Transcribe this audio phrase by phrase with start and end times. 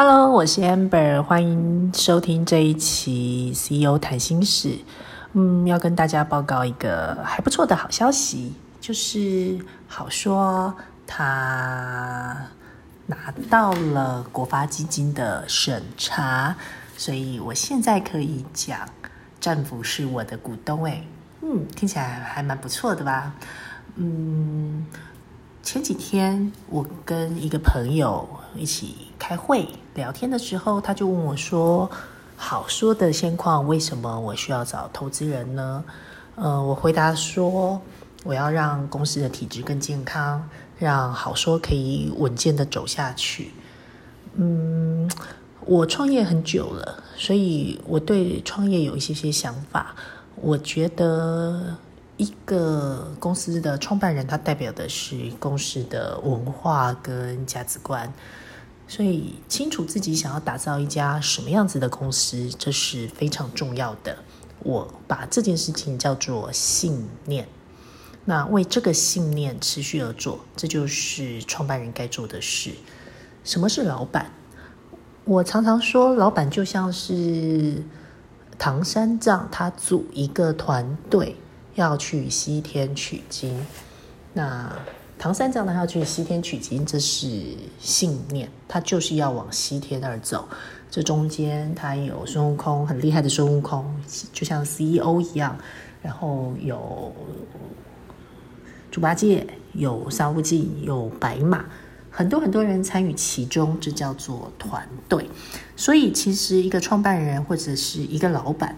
[0.00, 4.78] Hello，我是 Amber，欢迎收听这一期 CEO 谈心事。
[5.32, 9.58] 嗯，要跟大家报告一个还不错的好消息，就是
[9.88, 10.72] 好说
[11.04, 12.46] 他
[13.06, 16.54] 拿到了国发基金的审查，
[16.96, 18.88] 所以我现在可以讲
[19.40, 20.84] 政府是我的股东。
[20.84, 21.04] 诶，
[21.42, 23.32] 嗯，听起来还蛮不错的吧？
[23.96, 24.86] 嗯。
[25.60, 28.26] 前几天我跟一个朋友
[28.56, 31.90] 一起开会聊天的时候，他就问我说
[32.36, 35.84] ：“好说的现况，为什么我需要找投资人呢？”
[36.36, 37.80] 呃，我回答说
[38.24, 43.52] ：“我要让公司的体质更健康，让好说可以稳健的走下去。”
[44.36, 45.10] 嗯，
[45.66, 49.94] 我创业很久了，所以我对创业有一些些想法。
[50.36, 51.76] 我觉得。
[52.18, 58.12] 一个公司的创办人，他代表的是公司的文化跟价值观，
[58.88, 64.18] 所以清楚自己想要打造一家什么样子的公司，这是非常重要的。
[64.64, 67.46] 我把这件事情叫做信念，
[68.24, 72.72] 那为这个信念持续而做，这就是创办人该做的事。
[73.44, 74.32] 什么是老板？
[75.24, 77.84] 我常常说，老板就像是
[78.58, 81.36] 唐三藏，他组一个团队。
[81.74, 83.64] 要去西天取经，
[84.32, 84.76] 那
[85.18, 85.74] 唐三藏呢？
[85.74, 87.28] 要去西天取经，这是
[87.80, 90.48] 信念，他就是要往西天那儿走。
[90.90, 93.84] 这中间他有孙悟空，很厉害的孙悟空，
[94.32, 95.58] 就像 CEO 一样。
[96.00, 97.12] 然后有
[98.92, 101.64] 猪八戒，有沙悟净，有白马，
[102.12, 105.28] 很多很多人参与其中，这叫做团队。
[105.74, 108.76] 所以，其实一个创办人或者是一个老板。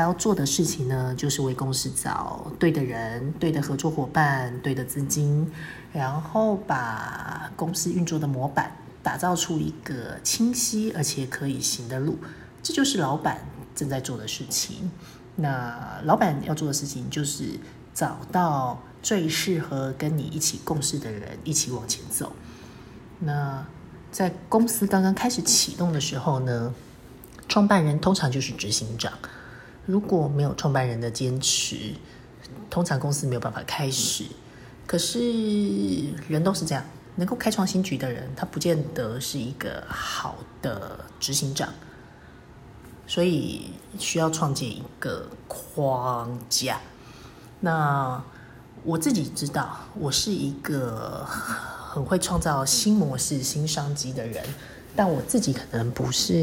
[0.00, 5.46] 他要做的事情呢，就是为公司找对的人、对的合作伙伴、对的资金，
[5.92, 12.16] 然后把公司运作的模板打造出一个清晰而且可以行的路。
[12.62, 14.90] 这就是老板正在做的事情。
[15.36, 17.60] 那老板要做的事情就是
[17.92, 22.32] 找到最适合跟你一起共事的人，一起往前走。
[23.18, 23.62] 那
[24.10, 26.72] 在公司刚刚开始启动的时候呢，
[27.46, 29.12] 创办人通常就是执行长。
[29.86, 31.94] 如果没有创办人的坚持，
[32.68, 34.24] 通常公司没有办法开始。
[34.86, 35.18] 可是
[36.28, 36.84] 人都是这样，
[37.16, 41.72] 能够开创新局的人，他不见得是一个好的执行长。
[43.06, 46.80] 所以需要创建一个框架。
[47.58, 48.22] 那
[48.84, 54.44] 我自己知道，我是一个很会创造新模式、新商机的人，
[54.94, 56.34] 但我自己可能不是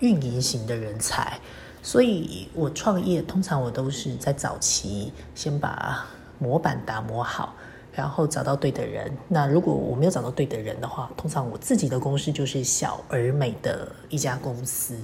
[0.00, 1.38] 运营型的人才。
[1.82, 6.04] 所以，我创业通常我都是在早期先把
[6.38, 7.54] 模板打磨好，
[7.92, 9.10] 然后找到对的人。
[9.28, 14.98] 那如果我没有找到对的人的话，通常我自己的公司就是小而美的一家公司。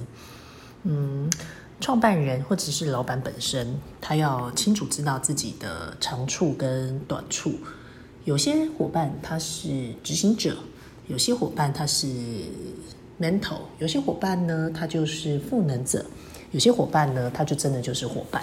[0.83, 1.29] 嗯，
[1.79, 7.53] 创办人或者是老板本身，他要清楚知道自己的长处跟短处。
[8.25, 10.55] 有些伙伴他是执行者，
[11.07, 12.07] 有些伙伴他是
[13.19, 16.05] mentor，有些伙伴呢他就是赋能者。
[16.55, 18.41] 有些伙伴呢，他就真的就是伙伴。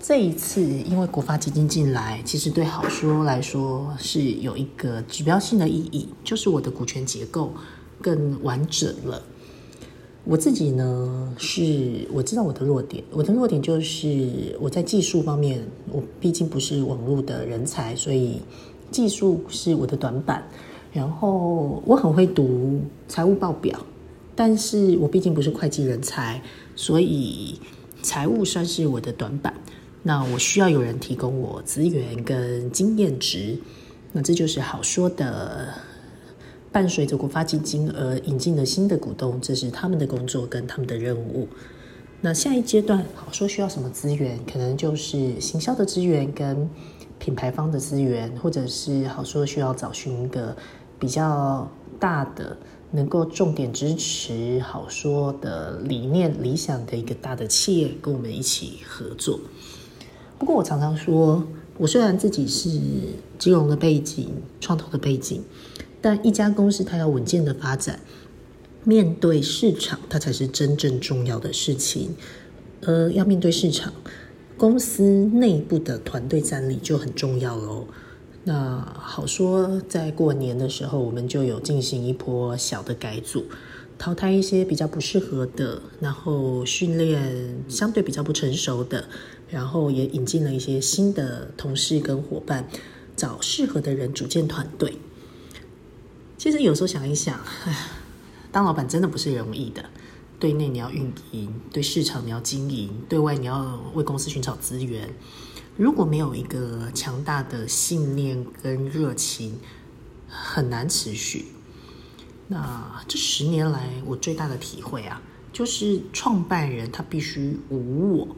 [0.00, 7.52] 这一次，因为国发基金进来，其实对好说来说是有一个指标性的意义，就是我的股权结构
[8.00, 9.22] 更完整了。
[10.24, 18.40] 我自己呢，是我知道我的弱点，我的弱点就是我在技术方面，我毕竟不是网络的人才，所以
[18.90, 20.42] 技术是我的短板。
[20.94, 23.78] 然后我很会读财务报表。
[24.36, 26.40] 但是我毕竟不是会计人才，
[26.76, 27.58] 所以
[28.02, 29.54] 财务算是我的短板。
[30.02, 33.58] 那我需要有人提供我资源跟经验值。
[34.12, 35.74] 那这就是好说的，
[36.70, 41.48] 伴随着国发基金而引进了新的股东，这是他们的工作跟他们的任务。
[42.20, 44.38] 那下一阶段好说需要什么资源？
[44.50, 46.68] 可能就是行销的资源跟
[47.18, 50.56] 品牌方的资源，或者是好说需要找寻一个
[50.98, 52.56] 比较大的。
[52.92, 59.40] 能够重点支持好说的理念、理想的一个大的企业，跟我们一起合作。
[60.38, 61.44] 不过，我常常说，
[61.78, 62.70] 我虽然自己是
[63.38, 65.42] 金融的背景、创投的背景，
[66.00, 67.98] 但一家公司它要稳健的发展，
[68.84, 72.14] 面对市场，它才是真正重要的事情。
[72.82, 73.92] 呃，要面对市场，
[74.56, 77.88] 公司内部的团队战力就很重要喽。
[78.48, 83.44] 那好说，在过年的时候，我们就有进行一波小的改组，
[83.98, 89.08] 淘汰一些比较不适合的，然后训练相对比较不成熟的，
[89.48, 92.68] 然后也引进了一些新的同事跟伙伴，
[93.16, 94.96] 找适合的人组建团队。
[96.38, 97.88] 其实有时候想一想，唉。
[98.52, 99.84] 当老板真的不是容易的。
[100.38, 105.10] 对内你要运营，对市场你要经营，对外你要为公司寻找资源。
[105.76, 109.58] 如果没有一个强大的信念跟热情，
[110.26, 111.44] 很难持续。
[112.48, 115.20] 那这十年来，我最大的体会啊，
[115.52, 118.28] 就是创办人他必须无我，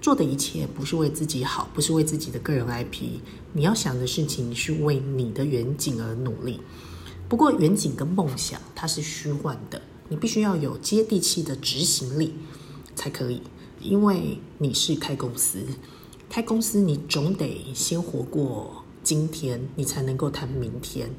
[0.00, 3.20] 做的一切不是为自己好，不是为自己的个人 IP。
[3.52, 6.60] 你要想的事情是为你的远景而努力。
[7.28, 9.82] 不过远景跟梦想它是虚幻的。
[10.08, 12.32] 你必须要有接地气的执行力
[12.94, 13.42] 才可以，
[13.82, 15.66] 因为你是开公司，
[16.28, 21.10] 开公司你总得先活过今天，你才能够谈明天。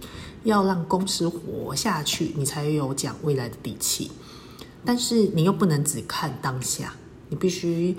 [0.43, 4.11] 要让公司活下去，你才有讲未来的底气。
[4.85, 6.95] 但是你又不能只看当下，
[7.29, 7.97] 你必须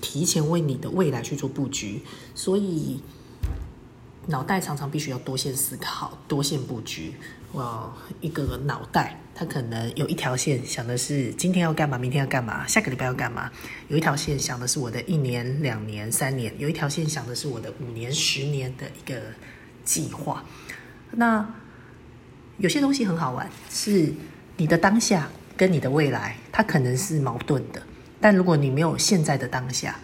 [0.00, 2.02] 提前为你的未来去做布局。
[2.34, 3.00] 所以
[4.26, 7.14] 脑袋常常必须要多线思考，多线布局。
[7.54, 13.50] 哇，一个脑袋，他可能有一条线想的是今天要干嘛，明天要干嘛，下个礼拜要干嘛；
[13.88, 19.20] 有一条线想的是我的一年、两年、三年；有一条线想的是我的五年、十年的一个
[19.84, 20.42] 计划。
[21.10, 21.46] 那
[22.56, 24.10] 有些东西很好玩，是
[24.56, 27.82] 你的当下跟你的未来，它可能是矛盾的。
[28.18, 29.96] 但如果你没有现在的当下，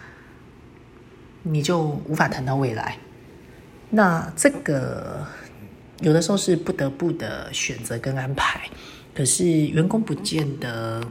[1.43, 2.99] 你就无法谈到未来。
[3.89, 5.27] 那这个。
[6.01, 8.69] 有的时候是不得不的选择跟安排，
[9.15, 11.03] 可是员工不见得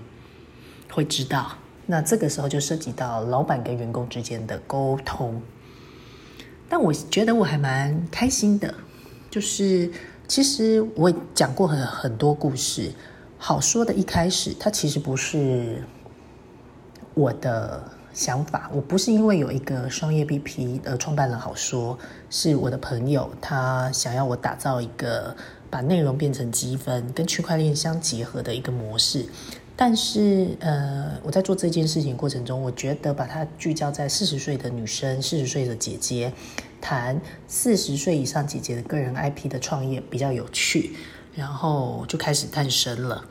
[0.91, 1.53] 会知道。
[1.85, 5.41] 那这个时候就涉及到老板跟员工之间的沟通。
[6.69, 8.73] 但我觉得我还蛮开心的，
[9.29, 9.91] 就是
[10.27, 12.91] 其实我讲过很很多故事。
[13.37, 15.83] 好说的一开始，它其实不是
[17.13, 17.83] 我的。
[18.13, 21.97] 想法，我不是因为有一个商业 BP 而创办了好说，
[22.29, 25.33] 是我的朋友，他想要我打造一个
[25.71, 29.25] 把内容变成积分跟区块链相结合的一个模式。
[29.75, 36.31] 但是，呃，我在做这件事情过程中，我觉得把它聚焦在四十岁的女生、四十岁的姐姐，
[36.79, 40.95] 谈四十岁以上姐姐的个人 IP 的创业比较有趣，
[41.33, 43.25] 然后就开始诞生了。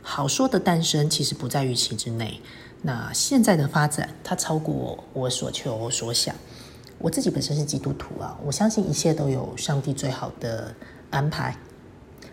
[0.00, 2.40] 好说的诞生其实不在预期之内。
[2.80, 6.34] 那现在的发展，它超过我所求所想。
[6.98, 10.74] 我自己本身是基督徒啊，我相信一切都有上帝最好的
[11.10, 11.54] 安排。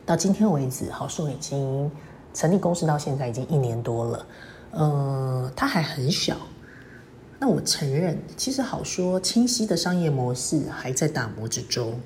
[0.10, 1.92] 到今天为止，好说已经
[2.34, 4.26] 成立公司到现在已经一年多了，
[4.72, 6.36] 呃，它还很小。
[7.38, 12.00] 那我承认，其实好说清晰的商业模式还在打磨之中。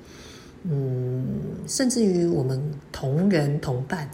[0.64, 1.24] 嗯，
[1.66, 2.62] 甚至于我们
[2.92, 4.10] 同仁同伴，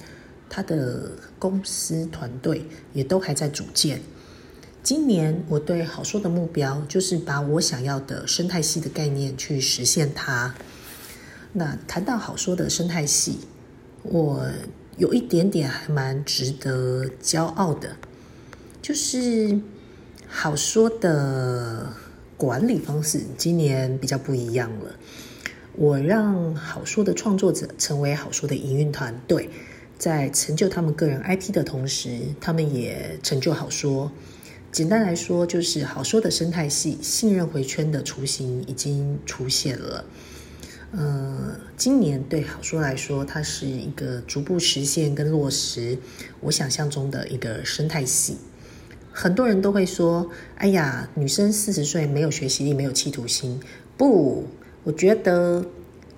[0.48, 4.00] 他的公司团队也都还在组建。
[4.84, 10.54] 今年我对好说的目标就是把我想要的生态系的概念去实现它。
[11.52, 13.40] 那谈到好说的生态系，
[14.02, 14.47] 我
[14.97, 17.97] 有一点点还蛮值得骄傲的，
[18.81, 19.61] 就是
[20.26, 21.93] 好说的
[22.37, 24.97] 管理方式今年比较不一样了。
[25.75, 29.49] 我让好说的创作者成为好说的营运团队，
[29.99, 34.11] 在成就他们个人 IP 的同时，他们也成就好说。
[34.73, 40.05] 简单来说，就是好说的生态系信任回圈的雏形已经出现了。
[40.92, 45.97] 呃，今年对好说来说，它是一个逐步实现跟落实
[46.40, 48.38] 我想象中的一个生态系。
[49.12, 53.61] 很多人都会说：“哎呀，女生四十岁没有学习力，没有企图心。”
[53.97, 54.47] 不，
[54.82, 55.64] 我觉得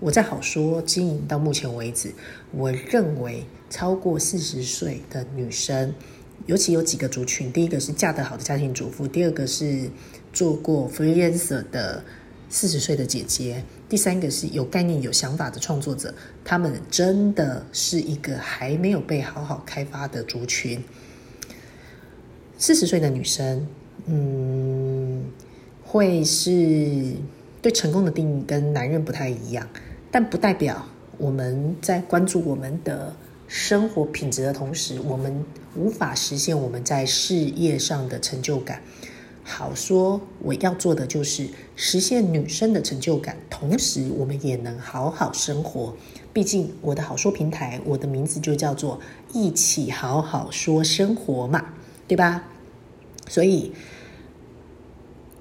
[0.00, 2.12] 我在好说经营到目前为止，
[2.52, 5.95] 我认为超过四十岁的女生。
[6.47, 9.88] 尤其有几个族群，第一个是嫁得好的家庭主妇，第二个是
[10.33, 12.02] 做过 freelancer 的
[12.53, 16.15] 四十岁的姐姐，第三个是有概念、有想法的创作者。
[16.45, 20.85] 他们真的是一个还没有被好好开发的族群。
[22.59, 23.67] 四十岁的女生，
[24.05, 25.25] 嗯，
[25.83, 27.15] 会是
[27.63, 29.67] 对成功的定义跟男人不太一样，
[30.11, 33.17] 但不代表我们在关注我们的。
[33.49, 35.45] 生活品质的同时，我们
[35.77, 38.81] 无法实现我们在事业上的成就感。
[39.45, 45.95] 好说，我要做的就是实现女生的成就感，同时我们也能好好生活。
[46.33, 49.01] 毕竟我的好说平台，我的名字就叫做
[49.33, 51.75] 一起好好说生活嘛，
[52.07, 52.45] 对吧？
[53.29, 53.73] 所以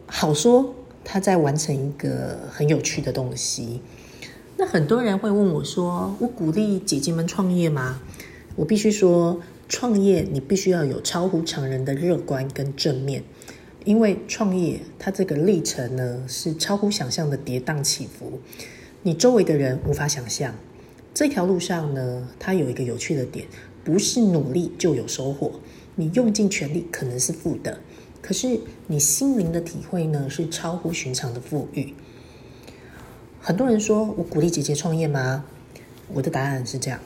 [0.08, 3.82] 好说，他在完成一个很有趣的东西。
[4.58, 8.02] 那很多人会问我说：“我鼓励姐姐们创业吗？”
[8.58, 9.40] 我必须说，
[9.70, 13.24] 创业你必须要有超乎常人的乐观跟正面，
[13.84, 18.40] 因为创业它这个历程呢是超乎想象的跌宕起伏，
[19.02, 20.54] 你周围的人无法想象。
[21.14, 23.48] 这条路上呢，它有一个有趣的点，
[23.84, 25.60] 不是努力就有收获，
[25.96, 27.80] 你用尽全力可能是负的，
[28.22, 31.94] 可是你心灵的体会呢，是超乎寻常的富裕。
[33.42, 35.44] 很多人说我鼓励姐姐创业吗？
[36.14, 37.00] 我的答案是这样：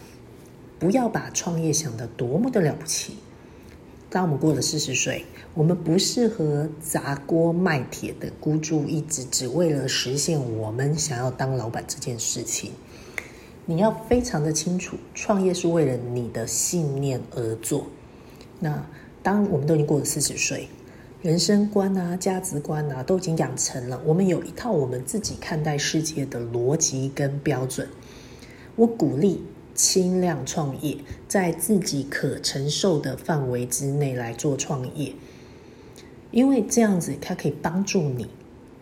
[0.78, 3.16] 不要把创业想得多么的了不起。
[4.16, 12.72] 当我们过了四十岁，我们不适合砸锅卖铁的孤注一掷，只为了实现我们想要当老板这件事情。
[13.66, 17.88] 你要非常的清楚，创业是为了你的信念而做。
[18.62, 18.88] 那
[19.22, 20.70] 当我们都已经过了四十岁，
[21.22, 27.90] 人生观啊、价值观啊都已经养成了，我们有一套我们自己看待世界的逻辑跟标准。
[28.78, 29.44] 我鼓励
[29.76, 35.14] 轻量创业，在自己可承受的范围之内来做创业，
[36.32, 38.28] 因为这样子它可以帮助你。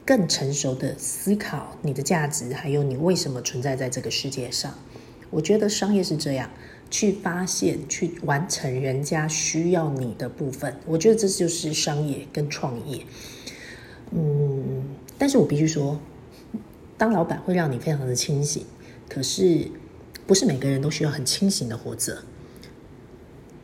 [0.05, 4.77] 更成熟的思考你的价值，还有你为什么存在在这个世界上。
[5.29, 6.49] 我觉得商业是这样，
[6.91, 10.75] 去发现、去完成人家需要你的部分。
[10.85, 13.05] 我觉得这就是商业跟创业。
[14.11, 14.83] 嗯，
[15.17, 15.97] 但是我必须说，
[16.97, 18.65] 当老板会让你非常的清醒，
[19.07, 19.71] 可是
[20.25, 22.23] 不是每个人都需要很清醒的活着。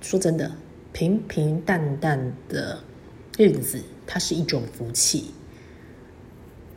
[0.01, 0.51] 说真的，
[0.93, 2.79] 平平淡淡的
[3.37, 5.31] 日子，它是一种福气。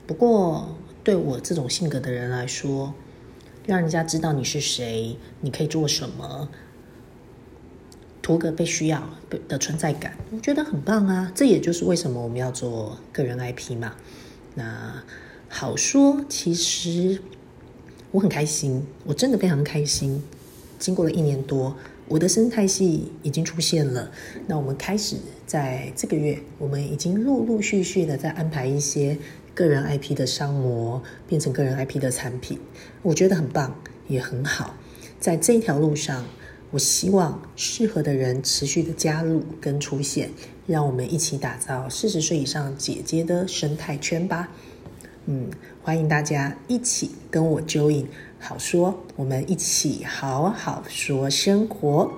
[0.07, 2.93] 不过，对我这种性格的人来说，
[3.67, 6.49] 让人家知道你是谁，你可以做什么，
[8.21, 9.09] 图个被需要
[9.49, 11.33] 的存在感，我觉得很棒啊！
[11.35, 13.95] 这也就是为什么我们要做个人 IP 嘛。
[14.55, 15.03] 那
[15.49, 17.21] 好说，其实
[18.13, 20.23] 我很开心，我真的非常开心。
[20.79, 21.75] 经过了一年多，
[22.07, 24.09] 我的生态系已经出现了。
[24.47, 25.17] 那我们开始
[25.47, 29.19] 在这个月，我们已经陆陆续续的在安排一些。
[29.55, 32.59] 个人 IP 的商模变成个人 IP 的产品，
[33.03, 33.77] 我觉得很棒，
[34.09, 34.75] 也很好。
[35.21, 36.25] 在这一条路上，
[36.71, 40.31] 我希望适合的人持续的加入跟出现，
[40.67, 44.49] 让我们一起打造四十岁以上姐姐的生态圈吧。
[45.27, 45.49] 嗯，
[45.83, 48.05] 欢迎大家一起跟我 join，
[48.41, 52.11] 好说，我们一起好好说生活。